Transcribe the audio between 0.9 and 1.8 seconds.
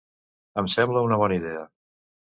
una bona idea.